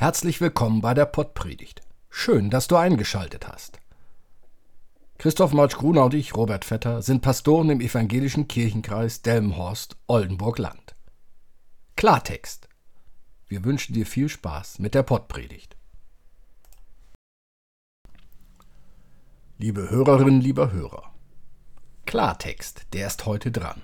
[0.00, 1.80] Herzlich willkommen bei der Pottpredigt.
[2.08, 3.80] Schön, dass du eingeschaltet hast.
[5.18, 10.94] Christoph Marsch-Gruner und ich, Robert Vetter, sind Pastoren im evangelischen Kirchenkreis Delmenhorst-Oldenburg-Land.
[11.96, 12.68] Klartext.
[13.48, 15.76] Wir wünschen dir viel Spaß mit der Pottpredigt.
[19.56, 21.12] Liebe Hörerinnen, lieber Hörer.
[22.06, 23.82] Klartext, der ist heute dran.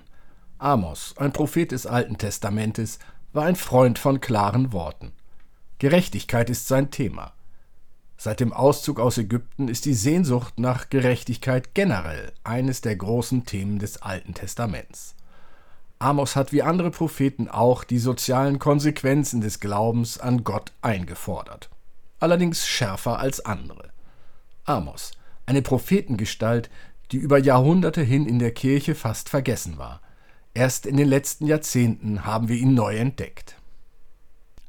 [0.59, 2.99] Amos, ein Prophet des Alten Testamentes,
[3.33, 5.11] war ein Freund von klaren Worten.
[5.79, 7.33] Gerechtigkeit ist sein Thema.
[8.17, 13.77] Seit dem Auszug aus Ägypten ist die Sehnsucht nach Gerechtigkeit generell eines der großen Themen
[13.77, 15.15] des Alten Testaments.
[15.99, 21.69] Amos hat wie andere Propheten auch die sozialen Konsequenzen des Glaubens an Gott eingefordert.
[22.19, 23.89] Allerdings schärfer als andere.
[24.63, 25.11] Amos,
[25.45, 26.69] eine Prophetengestalt,
[27.11, 30.01] die über Jahrhunderte hin in der Kirche fast vergessen war.
[30.53, 33.57] Erst in den letzten Jahrzehnten haben wir ihn neu entdeckt.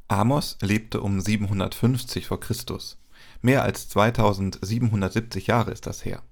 [0.08, 2.96] Amos lebte um 750 vor Christus.
[3.42, 6.22] Mehr als 2770 Jahre ist das her.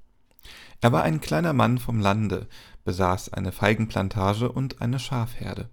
[0.81, 2.47] Er war ein kleiner Mann vom Lande,
[2.84, 5.69] besaß eine Feigenplantage und eine Schafherde.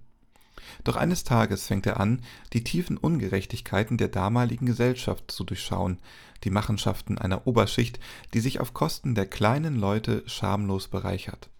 [0.83, 5.99] Doch eines Tages fängt er an, die tiefen Ungerechtigkeiten der damaligen Gesellschaft zu durchschauen,
[6.43, 7.99] die Machenschaften einer Oberschicht,
[8.33, 11.51] die sich auf Kosten der kleinen Leute schamlos bereichert.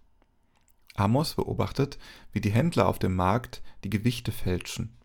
[0.96, 2.00] Amos beobachtet,
[2.32, 4.98] wie die Händler auf dem Markt die Gewichte fälschen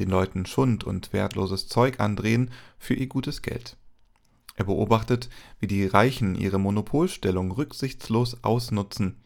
[0.00, 3.76] den Leuten Schund und wertloses Zeug andrehen für ihr gutes Geld.
[4.56, 9.22] Er beobachtet, wie die Reichen ihre Monopolstellung rücksichtslos ausnutzen,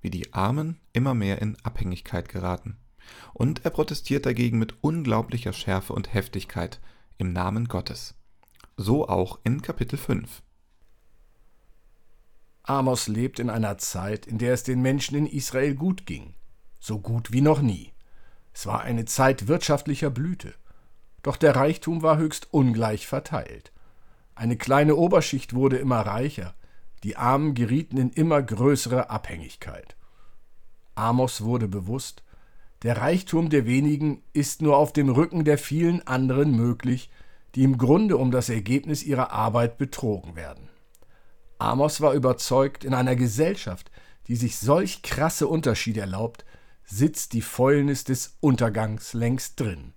[0.00, 2.76] wie die Armen immer mehr in Abhängigkeit geraten.
[3.32, 6.80] Und er protestiert dagegen mit unglaublicher Schärfe und Heftigkeit
[7.16, 8.14] im Namen Gottes.
[8.76, 10.42] So auch in Kapitel 5.
[12.62, 16.34] Amos lebt in einer Zeit, in der es den Menschen in Israel gut ging,
[16.78, 17.92] so gut wie noch nie.
[18.58, 20.52] Es war eine Zeit wirtschaftlicher Blüte.
[21.22, 23.70] Doch der Reichtum war höchst ungleich verteilt.
[24.34, 26.56] Eine kleine Oberschicht wurde immer reicher,
[27.04, 29.94] die Armen gerieten in immer größere Abhängigkeit.
[30.96, 32.24] Amos wurde bewusst,
[32.82, 37.12] der Reichtum der wenigen ist nur auf dem Rücken der vielen anderen möglich,
[37.54, 40.68] die im Grunde um das Ergebnis ihrer Arbeit betrogen werden.
[41.58, 43.92] Amos war überzeugt, in einer Gesellschaft,
[44.26, 46.44] die sich solch krasse Unterschiede erlaubt,
[46.90, 49.92] sitzt die Fäulnis des Untergangs längst drin.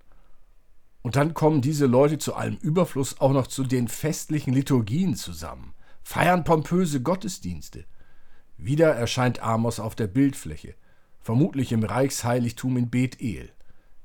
[1.01, 5.73] Und dann kommen diese Leute zu allem Überfluss auch noch zu den festlichen Liturgien zusammen,
[6.03, 7.85] feiern pompöse Gottesdienste.
[8.57, 10.75] Wieder erscheint Amos auf der Bildfläche,
[11.19, 13.49] vermutlich im Reichsheiligtum in Bethel.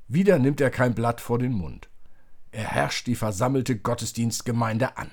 [0.08, 1.90] Wieder nimmt er kein Blatt vor den Mund.
[2.52, 5.10] Er herrscht die versammelte Gottesdienstgemeinde an.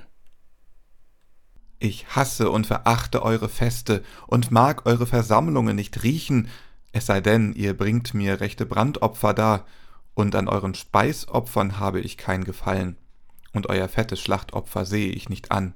[1.79, 6.47] Ich hasse und verachte eure Feste und mag eure Versammlungen nicht riechen,
[6.93, 9.65] es sei denn, ihr bringt mir rechte Brandopfer dar,
[10.13, 12.97] und an euren Speisopfern habe ich kein Gefallen,
[13.51, 15.73] und euer fettes Schlachtopfer sehe ich nicht an.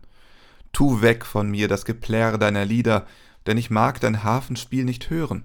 [0.74, 3.08] Tu weg von mir das Geplärr deiner Lieder,
[3.48, 5.44] denn ich mag dein Hafenspiel nicht hören.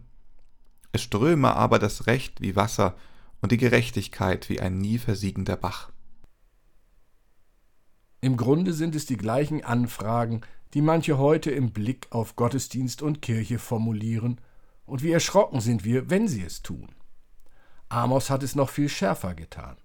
[0.92, 2.94] Es ströme aber das Recht wie Wasser
[3.40, 5.90] und die Gerechtigkeit wie ein nie versiegender Bach.
[8.20, 10.42] Im Grunde sind es die gleichen Anfragen,
[10.74, 14.38] die manche heute im Blick auf Gottesdienst und Kirche formulieren
[14.92, 16.94] und wie erschrocken sind wir, wenn sie es tun.
[17.88, 19.78] Amos hat es noch viel schärfer getan.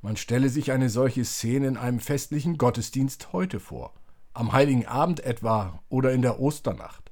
[0.00, 3.94] Man stelle sich eine solche Szene in einem festlichen Gottesdienst heute vor,
[4.34, 7.10] am heiligen Abend etwa oder in der Osternacht.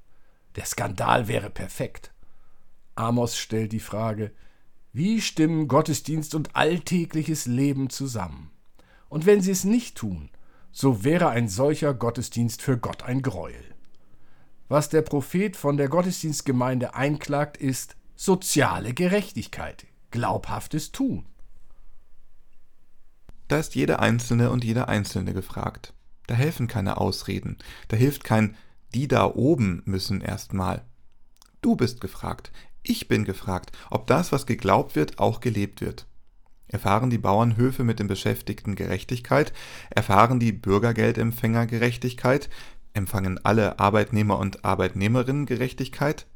[0.55, 2.13] Der Skandal wäre perfekt.
[2.95, 4.31] Amos stellt die Frage,
[4.93, 8.53] wie stimmen Gottesdienst und alltägliches Leben zusammen?
[9.09, 10.31] Und wenn sie es nicht tun,
[10.71, 13.76] so wäre ein solcher Gottesdienst für Gott ein Greuel.
[14.69, 21.27] Was der Prophet von der Gottesdienstgemeinde einklagt, ist soziale Gerechtigkeit, glaubhaftes Tun.
[23.49, 25.93] Da ist jeder Einzelne und jeder Einzelne gefragt.
[26.27, 27.59] Da helfen keine Ausreden,
[27.89, 28.57] da hilft kein
[28.95, 30.83] die da oben müssen erstmal.
[31.61, 32.51] Du bist gefragt,
[32.83, 36.07] ich bin gefragt, ob das, was geglaubt wird, auch gelebt wird.
[36.69, 39.53] Erfahren die Bauernhöfe mit den Beschäftigten Gerechtigkeit?
[39.91, 42.49] Erfahren die Bürgergeldempfänger Gerechtigkeit?
[42.97, 46.27] Empfangen alle Arbeitnehmer und Arbeitnehmerinnen Gerechtigkeit?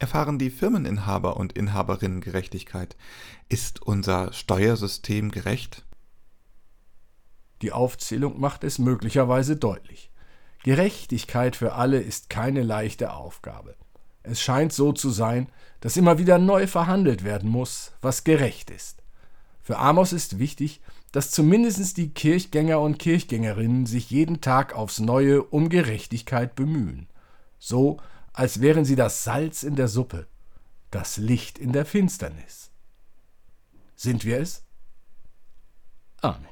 [0.00, 2.96] Erfahren die Firmeninhaber und Inhaberinnen Gerechtigkeit?
[3.48, 5.86] Ist unser Steuersystem gerecht?
[7.62, 10.10] Die Aufzählung macht es möglicherweise deutlich.
[10.64, 13.76] Gerechtigkeit für alle ist keine leichte Aufgabe.
[14.24, 15.46] Es scheint so zu sein,
[15.78, 19.04] dass immer wieder neu verhandelt werden muss, was gerecht ist.
[19.62, 20.80] Für Amos ist wichtig,
[21.12, 27.08] dass zumindest die Kirchgänger und Kirchgängerinnen sich jeden Tag aufs Neue um Gerechtigkeit bemühen,
[27.58, 27.98] so
[28.32, 30.26] als wären sie das Salz in der Suppe,
[30.90, 32.70] das Licht in der Finsternis.
[33.96, 34.62] Sind wir es?
[36.20, 36.46] Amen.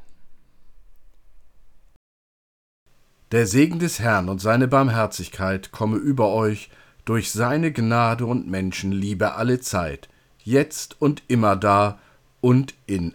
[3.31, 6.71] Der Segen des Herrn und seine Barmherzigkeit komme über euch
[7.05, 10.09] durch seine Gnade und Menschenliebe alle Zeit,
[10.43, 11.99] jetzt und immer da
[12.41, 13.15] und in